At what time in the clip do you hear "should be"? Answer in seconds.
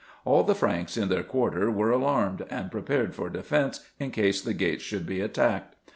4.83-5.21